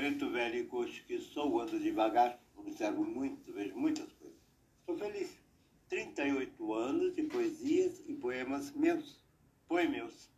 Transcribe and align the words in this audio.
Preto 0.00 0.30
velho 0.30 0.60
e 0.60 0.64
coxo 0.64 1.04
que 1.04 1.18
sou, 1.18 1.60
ando 1.60 1.78
devagar, 1.78 2.40
observo 2.56 3.04
muito, 3.04 3.52
vejo 3.52 3.76
muitas 3.76 4.10
coisas. 4.14 4.38
Estou 4.78 4.96
feliz. 4.96 5.38
38 5.90 6.72
anos 6.72 7.14
de 7.14 7.24
poesias 7.24 8.02
e 8.08 8.14
poemas 8.14 8.72
meus, 8.72 9.22
poemeus. 9.68 10.30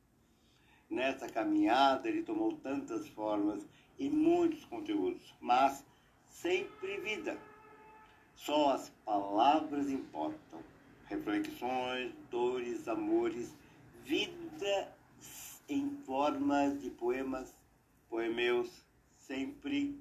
Nessa 0.91 1.29
caminhada 1.29 2.09
ele 2.09 2.25
tomou 2.25 2.57
tantas 2.57 3.07
formas 3.11 3.65
e 4.01 4.11
muitos 4.11 4.65
conteúdos, 4.65 5.33
mas 5.41 5.85
sempre 6.29 6.99
vida. 6.99 7.39
Só 8.35 8.71
as 8.71 8.89
palavras 9.05 9.89
importam. 9.89 10.61
Reflexões, 11.05 12.13
dores, 12.29 12.89
amores, 12.89 13.55
vida 14.03 14.93
em 15.69 15.89
formas 16.05 16.83
de 16.83 16.91
poemas, 16.91 17.57
poemeus, 18.11 18.83
sempre. 19.27 19.99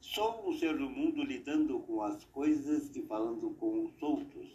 Sou 0.00 0.48
um 0.48 0.58
ser 0.58 0.76
do 0.76 0.88
mundo 0.88 1.22
lidando 1.22 1.78
com 1.80 2.02
as 2.02 2.24
coisas 2.24 2.94
e 2.94 3.02
falando 3.02 3.50
com 3.58 3.84
os 3.84 4.02
outros. 4.02 4.48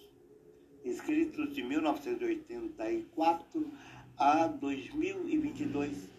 Escritos 0.83 1.53
de 1.53 1.63
1984 1.63 3.71
a 4.17 4.47
2022. 4.47 6.09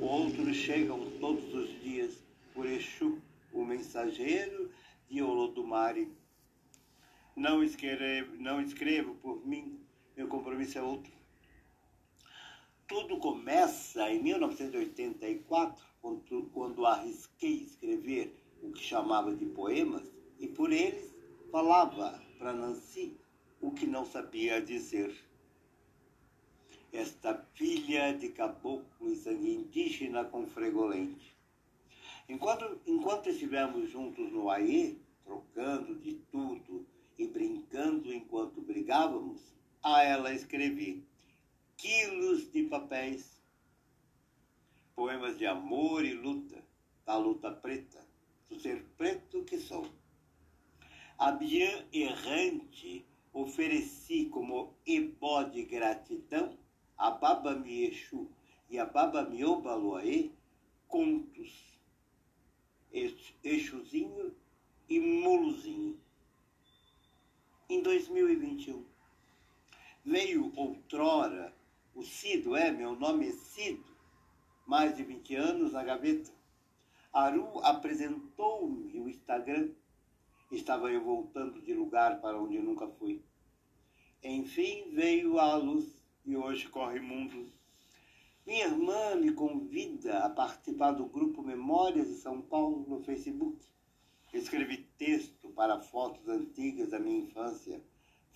Outros 0.00 0.56
chegam 0.56 1.10
todos 1.20 1.54
os 1.54 1.68
dias 1.82 2.24
por 2.54 2.66
Exu, 2.66 3.20
o 3.52 3.64
mensageiro 3.64 4.70
de 5.08 5.22
Olodumare. 5.22 6.10
Não 7.36 7.62
escrevo, 7.62 8.34
não 8.36 8.60
escrevo 8.60 9.14
por 9.16 9.46
mim, 9.46 9.78
meu 10.16 10.28
compromisso 10.28 10.78
é 10.78 10.82
outro. 10.82 11.12
Tudo 12.86 13.18
começa 13.18 14.08
em 14.10 14.22
1984, 14.22 15.93
quando, 16.04 16.50
quando 16.52 16.84
arrisquei 16.84 17.62
escrever 17.62 18.36
o 18.62 18.70
que 18.70 18.84
chamava 18.84 19.34
de 19.34 19.46
poemas, 19.46 20.02
e 20.38 20.46
por 20.46 20.70
eles 20.70 21.14
falava 21.50 22.22
para 22.38 22.52
Nancy 22.52 23.16
o 23.58 23.70
que 23.70 23.86
não 23.86 24.04
sabia 24.04 24.60
dizer. 24.60 25.16
Esta 26.92 27.42
filha 27.54 28.12
de 28.12 28.28
caboclo 28.28 29.10
e 29.10 29.16
sangue 29.16 29.54
indígena 29.54 30.26
com 30.26 30.46
fregolente. 30.46 31.34
Enquanto, 32.28 32.78
enquanto 32.86 33.30
estivemos 33.30 33.90
juntos 33.90 34.30
no 34.30 34.50
Aie, 34.50 34.98
trocando 35.24 35.94
de 35.94 36.16
tudo 36.30 36.86
e 37.18 37.26
brincando 37.26 38.12
enquanto 38.12 38.60
brigávamos, 38.60 39.40
a 39.82 40.02
ela 40.02 40.34
escrevi 40.34 41.02
quilos 41.78 42.52
de 42.52 42.64
papéis, 42.64 43.33
poemas 44.94 45.36
de 45.38 45.46
amor 45.46 46.04
e 46.04 46.14
luta, 46.14 46.62
da 47.04 47.16
luta 47.16 47.50
preta, 47.50 48.06
do 48.48 48.58
ser 48.58 48.82
preto 48.96 49.44
que 49.44 49.58
sou. 49.58 49.86
A 51.18 51.32
Bian 51.32 51.84
errante 51.92 53.04
ofereci 53.32 54.26
como 54.26 54.74
ebó 54.86 55.42
de 55.42 55.64
gratidão 55.64 56.56
a 56.96 57.10
Baba 57.10 57.54
Miexu 57.54 58.30
e 58.70 58.78
a 58.78 58.86
Baba 58.86 59.22
Miobaloaê 59.22 60.30
contos, 60.86 61.78
Exuzinho 63.42 64.34
e 64.88 65.00
Muluzinho. 65.00 65.98
Em 67.68 67.82
2021, 67.82 68.84
veio 70.04 70.52
outrora 70.54 71.52
o 71.94 72.02
Cido, 72.02 72.54
é, 72.54 72.70
meu 72.70 72.94
nome 72.94 73.28
é 73.28 73.32
Cido, 73.32 73.93
mais 74.66 74.96
de 74.96 75.02
20 75.02 75.34
anos 75.36 75.72
na 75.72 75.82
gaveta. 75.82 76.30
Aru 77.12 77.60
apresentou-me 77.62 79.00
o 79.00 79.08
Instagram. 79.08 79.70
Estava 80.50 80.90
eu 80.90 81.02
voltando 81.02 81.60
de 81.60 81.74
lugar 81.74 82.20
para 82.20 82.40
onde 82.40 82.58
nunca 82.58 82.86
fui. 82.86 83.22
Enfim 84.22 84.90
veio 84.92 85.38
a 85.38 85.56
luz 85.56 86.02
e 86.24 86.36
hoje 86.36 86.68
corre 86.68 87.00
mundo. 87.00 87.52
Minha 88.46 88.66
irmã 88.66 89.14
me 89.16 89.32
convida 89.32 90.18
a 90.18 90.30
participar 90.30 90.92
do 90.92 91.06
grupo 91.06 91.42
Memórias 91.42 92.08
de 92.08 92.14
São 92.14 92.42
Paulo 92.42 92.84
no 92.88 93.02
Facebook. 93.02 93.58
Escrevi 94.32 94.86
texto 94.98 95.48
para 95.50 95.80
fotos 95.80 96.28
antigas 96.28 96.90
da 96.90 96.98
minha 96.98 97.20
infância, 97.20 97.80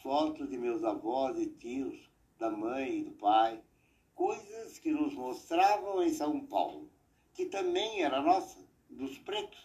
fotos 0.03 0.49
de 0.49 0.57
meus 0.57 0.85
avós 0.85 1.39
e 1.39 1.47
tios, 1.47 2.09
da 2.39 2.51
mãe 2.51 3.01
e 3.01 3.05
do 3.05 3.11
pai, 3.13 3.61
coisas 4.19 4.81
que 4.81 4.91
nos 4.91 5.15
mostravam 5.15 6.03
em 6.03 6.13
São 6.13 6.41
Paulo, 6.41 6.91
que 7.33 7.47
também 7.47 8.03
era 8.03 8.21
nossa, 8.21 8.59
dos 8.91 9.17
pretos. 9.19 9.65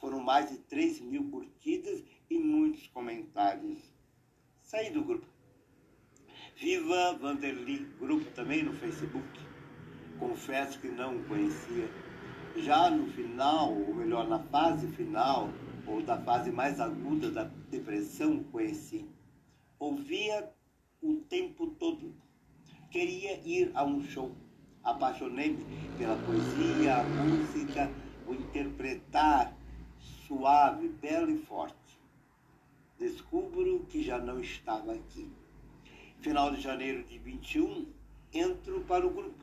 Foram 0.00 0.20
mais 0.20 0.48
de 0.48 0.56
3 0.56 1.02
mil 1.02 1.30
curtidas 1.30 2.02
e 2.30 2.38
muitos 2.38 2.86
comentários. 2.86 3.78
Saí 4.62 4.90
do 4.90 5.04
grupo. 5.04 5.26
Viva 6.56 7.12
Vanderly, 7.20 7.80
grupo 8.00 8.24
também 8.30 8.62
no 8.62 8.72
Facebook. 8.72 9.28
Confesso 10.18 10.80
que 10.80 10.88
não 10.88 11.18
o 11.18 11.24
conhecia. 11.24 11.90
Já 12.56 12.90
no 12.90 13.06
final, 13.12 13.70
ou 13.70 13.94
melhor, 13.94 14.26
na 14.28 14.38
fase 14.38 14.88
final, 14.92 15.50
ou 15.86 16.00
da 16.00 16.18
fase 16.22 16.50
mais 16.50 16.80
aguda 16.80 17.30
da 17.30 17.44
depressão, 17.44 18.42
conheci. 18.44 19.06
Ouvia 19.78 20.50
o 21.02 21.16
tempo 21.28 21.66
todo. 21.72 22.14
Queria 22.92 23.40
ir 23.42 23.72
a 23.74 23.84
um 23.84 24.02
show. 24.02 24.30
Apaixonei-me 24.84 25.64
pela 25.96 26.14
poesia, 26.26 26.96
a 26.96 27.02
música, 27.02 27.90
o 28.26 28.34
interpretar 28.34 29.56
suave, 29.98 30.88
belo 30.88 31.30
e 31.30 31.38
forte. 31.38 31.98
Descubro 32.98 33.86
que 33.88 34.02
já 34.02 34.18
não 34.18 34.38
estava 34.40 34.92
aqui. 34.92 35.32
Final 36.20 36.50
de 36.50 36.60
janeiro 36.60 37.02
de 37.04 37.18
21, 37.18 37.86
entro 38.30 38.82
para 38.82 39.06
o 39.06 39.10
grupo. 39.10 39.42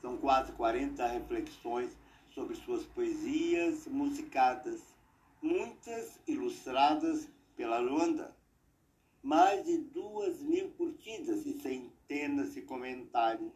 São 0.00 0.16
quase 0.16 0.52
40 0.52 1.04
reflexões 1.04 1.90
sobre 2.32 2.54
suas 2.54 2.84
poesias 2.84 3.88
musicadas, 3.88 4.80
muitas 5.42 6.20
ilustradas 6.28 7.28
pela 7.56 7.80
Luanda 7.80 8.32
mais 9.22 9.64
de 9.64 9.78
duas 9.78 10.40
mil 10.42 10.70
curtidas 10.70 11.46
e 11.46 11.52
centenas 12.12 12.52
de 12.52 12.60
comentários. 12.60 13.52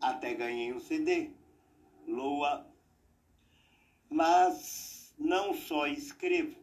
Até 0.00 0.34
ganhei 0.34 0.72
um 0.72 0.80
CD. 0.80 1.30
Loa. 2.06 2.66
Mas 4.10 5.14
não 5.16 5.54
só 5.54 5.86
escrevo. 5.86 6.56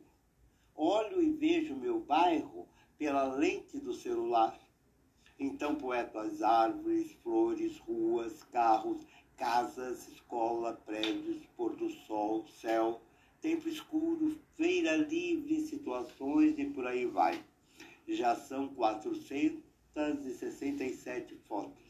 Olho 0.75 1.21
e 1.21 1.31
vejo 1.31 1.75
meu 1.75 1.99
bairro 2.01 2.67
pela 2.97 3.23
lente 3.33 3.79
do 3.79 3.93
celular. 3.93 4.59
Então 5.39 5.75
poeto 5.75 6.17
as 6.17 6.41
árvores, 6.41 7.13
flores, 7.23 7.77
ruas, 7.79 8.43
carros, 8.51 9.05
casas, 9.37 10.07
escola, 10.09 10.73
prédios, 10.85 11.45
pôr 11.55 11.75
do 11.75 11.89
sol, 11.89 12.45
céu, 12.47 13.01
tempo 13.41 13.69
escuro, 13.69 14.37
feira 14.57 14.95
livre, 14.95 15.67
situações 15.67 16.57
e 16.57 16.65
por 16.65 16.85
aí 16.87 17.05
vai 17.05 17.41
já 18.07 18.35
são 18.35 18.67
467 19.95 21.35
fotos 21.47 21.83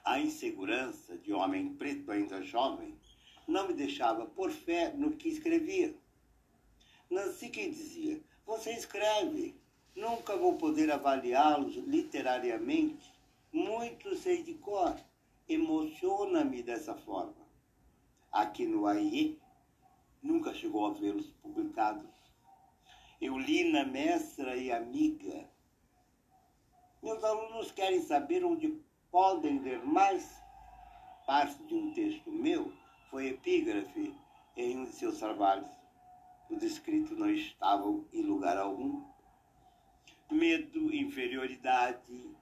A 0.05 0.21
insegurança 0.21 1.19
de 1.19 1.33
homem 1.33 1.75
preto 1.75 2.13
ainda 2.13 2.41
jovem 2.41 2.97
não 3.49 3.67
me 3.67 3.75
deixava 3.75 4.27
por 4.27 4.53
fé 4.53 4.93
no 4.93 5.11
que 5.17 5.29
escrevia. 5.29 5.93
Nancy 7.11 7.49
que 7.49 7.69
dizia, 7.69 8.23
você 8.47 8.71
escreve, 8.71 9.57
nunca 9.97 10.37
vou 10.37 10.57
poder 10.57 10.93
avaliá-los 10.93 11.75
literariamente, 11.75 13.13
muito 13.53 14.15
sei 14.15 14.45
de 14.45 14.55
cor, 14.55 14.97
emociona-me 15.49 16.63
dessa 16.63 16.95
forma. 16.95 17.45
Aqui 18.31 18.67
no 18.67 18.87
AI, 18.87 19.37
nunca 20.23 20.55
chegou 20.55 20.87
a 20.87 20.93
vê-los 20.93 21.27
publicados. 21.43 22.09
Eu 23.21 23.37
li 23.37 23.69
na 23.73 23.85
mestra 23.85 24.57
e 24.57 24.71
amiga 24.71 25.50
meus 27.03 27.23
alunos 27.25 27.73
querem 27.73 28.03
saber 28.03 28.45
onde 28.45 28.81
podem 29.11 29.59
ler 29.61 29.85
mais. 29.85 30.41
Parte 31.27 31.63
de 31.65 31.75
um 31.75 31.93
texto 31.93 32.31
meu 32.31 32.73
foi 33.11 33.29
epígrafe 33.29 34.15
em 34.57 34.79
um 34.79 34.85
de 34.85 34.93
seus 34.93 35.19
trabalhos. 35.19 35.69
Os 36.49 36.63
escritos 36.63 37.17
não 37.17 37.31
estavam 37.31 38.05
em 38.13 38.23
lugar 38.23 38.59
algum. 38.59 39.05
Medo, 40.31 40.95
inferioridade, 40.95 42.37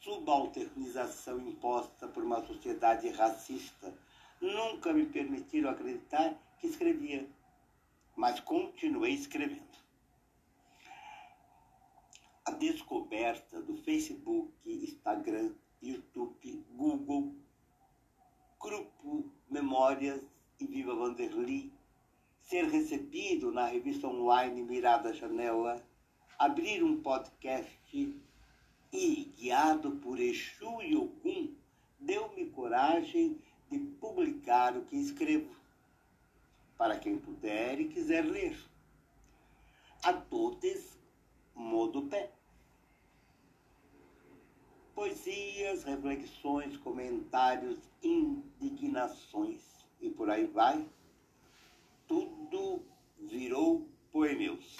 subalternização 0.00 1.38
imposta 1.40 2.08
por 2.08 2.24
uma 2.24 2.44
sociedade 2.46 3.08
racista 3.10 3.94
nunca 4.40 4.92
me 4.92 5.06
permitiram 5.06 5.70
acreditar 5.70 6.34
que 6.58 6.66
escrevia, 6.66 7.28
mas 8.16 8.40
continuei 8.40 9.12
escrevendo. 9.12 9.69
A 12.44 12.52
descoberta 12.52 13.60
do 13.60 13.76
Facebook, 13.76 14.50
Instagram, 14.64 15.52
YouTube, 15.82 16.64
Google, 16.74 17.34
Grupo 18.58 19.30
Memórias 19.48 20.22
e 20.58 20.66
Viva 20.66 20.94
Vanderly, 20.94 21.72
ser 22.42 22.64
recebido 22.64 23.52
na 23.52 23.66
revista 23.66 24.06
online 24.06 24.62
Mirada 24.62 25.14
Janela, 25.14 25.84
abrir 26.38 26.82
um 26.82 27.00
podcast 27.02 27.70
e, 28.92 29.32
guiado 29.36 29.92
por 29.96 30.18
Exu 30.18 30.82
e 30.82 30.96
Ogum, 30.96 31.54
deu-me 31.98 32.46
coragem 32.46 33.40
de 33.70 33.78
publicar 33.78 34.76
o 34.76 34.84
que 34.84 34.96
escrevo, 34.96 35.54
para 36.76 36.98
quem 36.98 37.18
puder 37.18 37.80
e 37.80 37.88
quiser 37.88 38.24
ler. 38.24 38.58
A 40.02 40.12
todos, 40.12 40.98
modo 41.70 42.02
pé. 42.02 42.32
Poesias, 44.94 45.84
reflexões, 45.84 46.76
comentários, 46.76 47.78
indignações 48.02 49.62
e 50.00 50.10
por 50.10 50.28
aí 50.28 50.46
vai. 50.46 50.86
Tudo 52.08 52.82
virou 53.18 53.88
poemeus. 54.10 54.76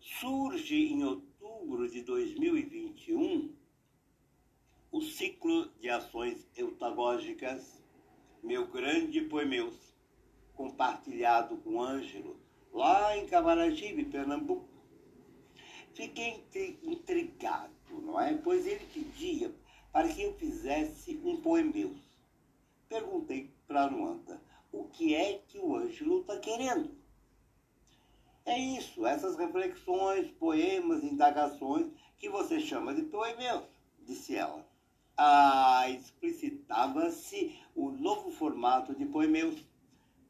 Surge 0.00 0.92
em 0.92 1.04
outubro 1.04 1.88
de 1.88 2.02
2021 2.02 3.54
o 4.90 5.02
ciclo 5.02 5.70
de 5.78 5.90
ações 5.90 6.48
eutagógicas 6.56 7.84
Meu 8.42 8.66
Grande 8.66 9.20
Poemeus, 9.20 9.76
compartilhado 10.54 11.58
com 11.58 11.82
Ângelo, 11.82 12.40
lá 12.72 13.16
em 13.16 13.26
Camaragibe, 13.26 14.06
Pernambuco. 14.06 14.77
Fiquei 15.98 16.78
intrigado, 16.84 17.74
não 17.90 18.20
é? 18.20 18.32
Pois 18.32 18.64
ele 18.64 18.86
pedia 18.94 19.52
para 19.92 20.08
que 20.08 20.22
eu 20.22 20.32
fizesse 20.34 21.20
um 21.24 21.38
poemeus. 21.38 21.98
Perguntei 22.88 23.52
para 23.66 23.86
Luanda, 23.86 24.40
o 24.70 24.84
que 24.84 25.16
é 25.16 25.42
que 25.48 25.58
o 25.58 25.74
Ângelo 25.74 26.20
está 26.20 26.38
querendo? 26.38 26.96
É 28.46 28.56
isso, 28.56 29.04
essas 29.04 29.36
reflexões, 29.36 30.30
poemas, 30.30 31.02
indagações 31.02 31.88
que 32.16 32.28
você 32.28 32.60
chama 32.60 32.94
de 32.94 33.02
poemeus, 33.02 33.64
disse 34.06 34.36
ela. 34.36 34.64
Ah, 35.16 35.90
explicitava-se 35.90 37.58
o 37.74 37.90
novo 37.90 38.30
formato 38.30 38.94
de 38.94 39.04
poemeus, 39.04 39.64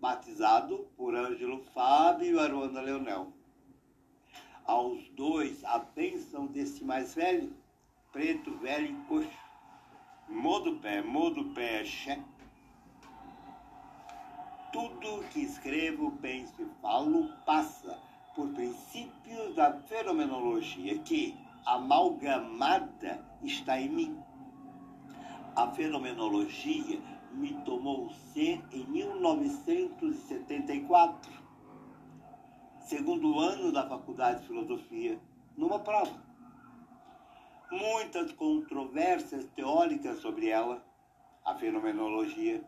batizado 0.00 0.88
por 0.97 1.15
Ângelo 1.15 1.62
Fábio 1.75 2.37
e 2.37 2.41
Aruanda 2.41 2.81
Leonel. 2.81 3.38
Aos 4.69 5.09
dois, 5.17 5.65
a 5.65 5.79
bênção 5.79 6.47
desse 6.47 6.85
mais 6.85 7.15
velho, 7.15 7.53
preto, 8.12 8.56
velho 8.59 8.87
e 8.87 8.94
coxo. 9.09 9.49
Modo 10.29 10.76
pé, 10.76 11.03
modo 11.03 11.53
pé, 11.55 11.85
xé 11.85 12.23
tudo 14.70 15.25
que 15.31 15.41
escrevo, 15.41 16.12
penso 16.20 16.61
e 16.61 16.67
falo 16.82 17.32
passa 17.47 17.99
por 18.37 18.50
princípios 18.50 19.55
da 19.55 19.73
fenomenologia 19.73 20.99
que, 20.99 21.35
amalgamada, 21.65 23.25
está 23.43 23.81
em 23.81 23.88
mim. 23.88 24.23
A 25.56 25.69
fenomenologia 25.69 27.00
me 27.32 27.55
tomou 27.65 28.11
ser 28.35 28.62
em 28.70 28.85
1974, 28.85 31.32
segundo 32.88 33.38
ano 33.38 33.70
da 33.70 33.87
Faculdade 33.87 34.40
de 34.40 34.46
Filosofia, 34.46 35.20
numa 35.55 35.79
prova. 35.79 36.25
Muitas 37.70 38.32
controvérsias 38.32 39.44
teóricas 39.55 40.20
sobre 40.20 40.49
ela, 40.49 40.82
a 41.44 41.55
fenomenologia 41.55 42.67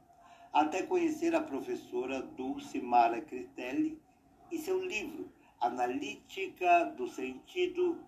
até 0.52 0.82
conhecer 0.82 1.34
a 1.34 1.40
professora 1.40 2.20
Dulcimara 2.20 3.22
Critelli 3.22 3.98
e 4.50 4.58
seu 4.58 4.84
livro 4.84 5.32
Analítica 5.58 6.84
do 6.98 7.08
Sentido. 7.08 7.98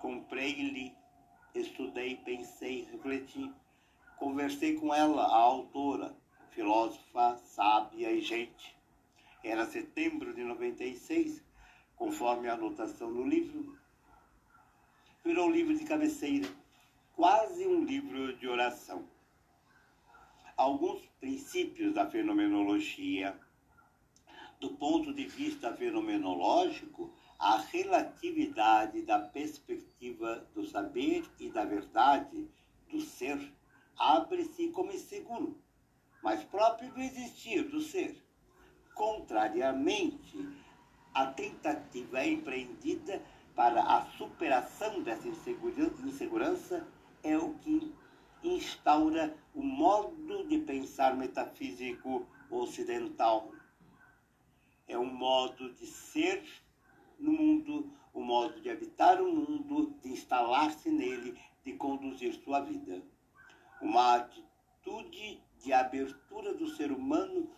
Comprei 0.00 0.52
e 0.52 0.70
li, 0.70 0.96
estudei, 1.52 2.16
pensei, 2.18 2.86
refleti. 2.92 3.52
Conversei 4.20 4.76
com 4.76 4.94
ela, 4.94 5.24
a 5.24 5.36
autora, 5.36 6.14
filósofa, 6.50 7.38
sábia 7.38 8.12
e 8.12 8.20
gente. 8.20 8.81
Era 9.44 9.66
setembro 9.66 10.32
de 10.34 10.42
96, 10.42 11.42
conforme 11.96 12.48
a 12.48 12.54
anotação 12.54 13.10
no 13.10 13.26
livro. 13.26 13.78
Virou 15.24 15.48
um 15.48 15.52
livro 15.52 15.76
de 15.76 15.84
cabeceira, 15.84 16.48
quase 17.14 17.66
um 17.66 17.84
livro 17.84 18.36
de 18.36 18.48
oração 18.48 19.08
alguns 20.56 21.04
princípios 21.18 21.92
da 21.92 22.08
fenomenologia. 22.08 23.36
Do 24.60 24.70
ponto 24.70 25.12
de 25.12 25.26
vista 25.26 25.74
fenomenológico, 25.74 27.12
a 27.38 27.58
relatividade 27.58 29.02
da 29.02 29.18
perspectiva 29.18 30.48
do 30.54 30.64
saber 30.64 31.24
e 31.40 31.50
da 31.50 31.64
verdade 31.64 32.48
do 32.88 33.00
ser 33.00 33.52
abre-se 33.98 34.68
como 34.68 34.92
inseguro, 34.92 35.60
mas 36.22 36.44
próprio 36.44 36.92
do 36.92 37.00
existir 37.00 37.64
do 37.64 37.80
ser. 37.80 38.21
Contrariamente, 38.94 40.48
a 41.14 41.26
tentativa 41.26 42.24
empreendida 42.24 43.22
para 43.54 43.82
a 43.82 44.04
superação 44.12 45.02
dessa 45.02 45.28
insegurança 45.28 46.86
é 47.22 47.36
o 47.36 47.54
que 47.54 47.92
instaura 48.42 49.36
o 49.54 49.62
modo 49.62 50.46
de 50.46 50.58
pensar 50.58 51.16
metafísico 51.16 52.26
ocidental. 52.50 53.52
É 54.88 54.98
um 54.98 55.12
modo 55.12 55.72
de 55.74 55.86
ser 55.86 56.42
no 57.18 57.32
mundo, 57.32 57.90
um 58.14 58.22
modo 58.22 58.60
de 58.60 58.68
habitar 58.68 59.20
o 59.20 59.32
mundo, 59.32 59.94
de 60.02 60.10
instalar-se 60.10 60.90
nele, 60.90 61.38
de 61.64 61.72
conduzir 61.74 62.34
sua 62.34 62.60
vida. 62.60 63.02
Uma 63.80 64.16
atitude 64.16 65.40
de 65.62 65.72
abertura 65.72 66.52
do 66.54 66.66
ser 66.68 66.90
humano 66.90 67.48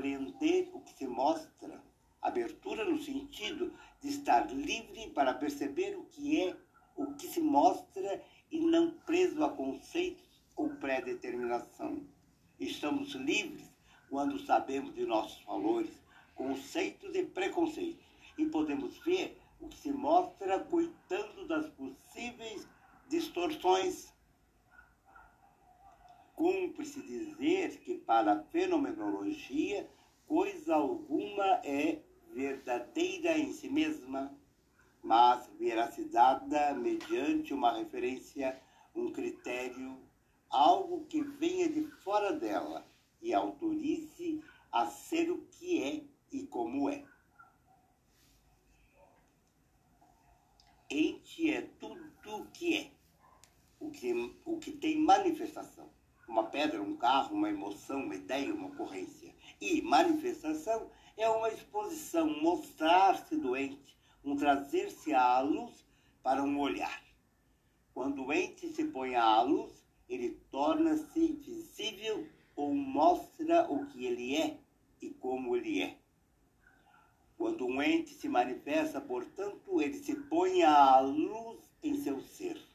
compreender 0.00 0.70
o 0.72 0.80
que 0.80 0.94
se 0.94 1.06
mostra. 1.06 1.82
Abertura 2.22 2.84
no 2.84 2.98
sentido 2.98 3.72
de 4.00 4.08
estar 4.08 4.50
livre 4.50 5.10
para 5.10 5.34
perceber 5.34 5.96
o 5.96 6.04
que 6.04 6.40
é, 6.40 6.56
o 6.96 7.14
que 7.14 7.26
se 7.26 7.40
mostra 7.40 8.22
e 8.50 8.60
não 8.60 8.90
preso 8.90 9.44
a 9.44 9.50
conceitos 9.50 10.24
ou 10.56 10.70
pré-determinação. 10.76 12.02
Estamos 12.58 13.14
livres 13.14 13.70
quando 14.08 14.38
sabemos 14.38 14.94
de 14.94 15.04
nossos 15.06 15.42
valores, 15.44 15.92
conceitos 16.34 17.14
e 17.14 17.22
preconceitos, 17.22 18.04
e 18.36 18.46
podemos 18.46 18.98
ver 18.98 19.38
o 19.60 19.68
que 19.68 19.78
se 19.78 19.92
mostra 19.92 20.60
cuidando 20.60 21.46
das 21.46 21.68
possíveis 21.70 22.66
distorções. 23.08 24.09
Cumpre-se 26.40 27.02
dizer 27.02 27.80
que 27.80 27.98
para 27.98 28.32
a 28.32 28.42
fenomenologia, 28.44 29.86
coisa 30.26 30.74
alguma 30.74 31.60
é 31.62 32.00
verdadeira 32.32 33.36
em 33.36 33.52
si 33.52 33.68
mesma 33.68 34.34
mas 35.02 35.46
veracidade 35.58 36.46
mediante 36.78 37.52
uma 37.52 37.76
referência, 37.76 38.58
um 38.94 39.12
critério, 39.12 40.00
algo 40.48 41.04
que 41.04 41.22
venha 41.22 41.68
de 41.68 41.84
fora 42.02 42.32
dela 42.32 42.86
e 43.20 43.34
autorize 43.34 44.42
a 44.72 44.86
ser 44.86 45.30
o 45.30 45.42
que 45.42 45.82
é 45.82 46.04
e 46.32 46.46
como 46.46 46.88
é. 46.88 47.04
Ente 50.88 51.50
é 51.50 51.60
tudo 51.78 52.02
o 52.24 52.46
que 52.46 52.78
é, 52.78 52.90
o 53.78 53.90
que, 53.90 54.34
o 54.46 54.58
que 54.58 54.72
tem 54.72 54.98
manifestação. 54.98 55.99
Uma 56.30 56.44
pedra, 56.44 56.80
um 56.80 56.96
carro, 56.96 57.34
uma 57.34 57.48
emoção, 57.48 58.04
uma 58.04 58.14
ideia, 58.14 58.54
uma 58.54 58.68
ocorrência. 58.68 59.34
E 59.60 59.82
manifestação 59.82 60.88
é 61.16 61.28
uma 61.28 61.48
exposição, 61.48 62.40
mostrar-se 62.40 63.36
doente, 63.36 63.98
um 64.24 64.36
trazer-se 64.36 65.12
à 65.12 65.40
luz 65.40 65.84
para 66.22 66.40
um 66.40 66.60
olhar. 66.60 67.02
Quando 67.92 68.24
o 68.24 68.32
ente 68.32 68.68
se 68.68 68.84
põe 68.84 69.16
à 69.16 69.42
luz, 69.42 69.84
ele 70.08 70.40
torna-se 70.52 71.32
visível 71.32 72.24
ou 72.54 72.72
mostra 72.72 73.68
o 73.68 73.86
que 73.86 74.06
ele 74.06 74.36
é 74.36 74.56
e 75.02 75.10
como 75.10 75.56
ele 75.56 75.82
é. 75.82 75.98
Quando 77.36 77.66
um 77.66 77.82
ente 77.82 78.14
se 78.14 78.28
manifesta, 78.28 79.00
portanto, 79.00 79.82
ele 79.82 79.98
se 79.98 80.14
põe 80.14 80.62
à 80.62 81.00
luz 81.00 81.58
em 81.82 82.00
seu 82.00 82.20
ser. 82.20 82.69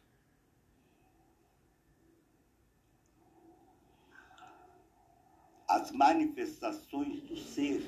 As 5.86 5.92
manifestações 5.92 7.22
do 7.22 7.38
ser, 7.38 7.88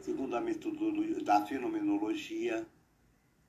segundo 0.00 0.36
a 0.36 0.40
metodologia 0.40 1.24
da 1.24 1.44
fenomenologia, 1.44 2.64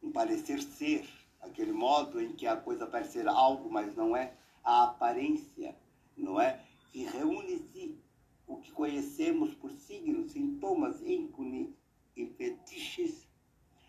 um 0.02 0.12
parecer 0.12 0.60
ser, 0.64 1.08
aquele 1.40 1.72
modo 1.72 2.20
em 2.20 2.34
que 2.34 2.48
a 2.48 2.58
coisa 2.58 2.88
parece 2.88 3.12
ser 3.12 3.28
algo, 3.28 3.70
mas 3.70 3.96
não 3.96 4.18
é, 4.18 4.34
a 4.64 4.86
aparência, 4.86 5.78
não 6.18 6.42
é? 6.42 6.60
Que 6.92 7.04
reúne-se 7.04 8.02
o 8.48 8.58
que 8.58 8.72
conhecemos 8.72 9.54
por 9.54 9.72
signos, 9.74 10.32
sintomas, 10.32 11.00
íncone 11.04 11.78
e 12.16 12.26
fetiches, 12.26 13.30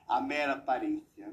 a 0.07 0.21
mera 0.21 0.53
aparência. 0.53 1.33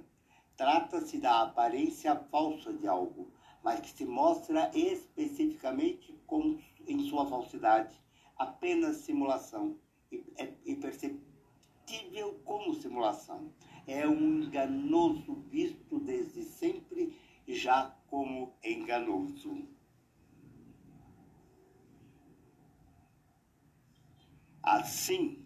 Trata-se 0.55 1.17
da 1.17 1.41
aparência 1.41 2.15
falsa 2.31 2.71
de 2.71 2.87
algo, 2.87 3.33
mas 3.61 3.81
que 3.81 3.89
se 3.89 4.05
mostra 4.05 4.71
especificamente 4.73 6.17
com, 6.25 6.57
em 6.87 7.03
sua 7.09 7.25
falsidade, 7.25 8.01
apenas 8.37 8.97
simulação 8.97 9.77
e, 10.11 10.23
é, 10.37 10.75
perceptível 10.75 12.39
como 12.45 12.73
simulação. 12.75 13.51
É 13.85 14.07
um 14.07 14.43
enganoso 14.43 15.35
visto 15.49 15.99
desde 15.99 16.43
sempre, 16.43 17.17
já 17.47 17.95
como 18.07 18.53
enganoso. 18.63 19.67
Assim, 24.61 25.45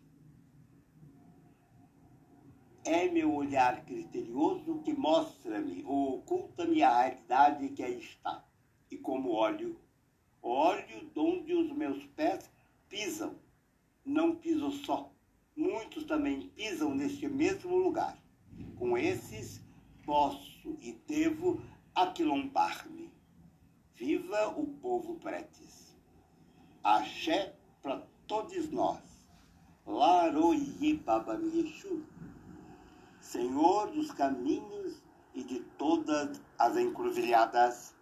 é 2.88 3.10
meu 3.10 3.34
olhar 3.34 3.84
criterioso 3.84 4.80
que 4.84 4.94
mostra-me 4.94 5.84
ou 5.84 6.20
oculta-me 6.20 6.82
a 6.84 7.02
realidade 7.02 7.70
que 7.70 7.84
aí 7.84 8.00
está. 8.00 8.46
E 8.90 8.98
como 8.98 9.32
olho, 9.32 9.78
olho 10.42 11.12
onde 11.16 11.54
os 11.54 11.72
meus 11.74 12.06
pés 12.06 12.50
pisam. 12.90 13.36
Não 14.06 14.36
piso 14.36 14.72
só. 14.72 15.12
Muitos 15.56 16.04
também 16.06 16.50
pisam 16.50 16.94
neste 16.94 17.28
mesmo 17.28 17.76
lugar. 17.76 18.18
Com 18.78 18.98
esses, 18.98 19.62
posso 20.06 20.78
e 20.82 20.94
devo 21.08 21.62
aquilombar-me. 21.94 23.12
Viva 23.96 24.50
o 24.50 24.68
povo 24.68 25.16
pretes. 25.16 25.98
Axé 26.84 27.56
para 27.82 28.04
todos 28.28 28.70
nós. 28.70 29.02
Laroye 29.86 30.94
Babamiexu. 30.98 32.04
Senhor 33.20 33.92
dos 33.92 34.12
caminhos 34.12 35.02
e 35.34 35.44
de 35.44 35.60
todas 35.78 36.40
as 36.58 36.78
encruzilhadas. 36.78 37.97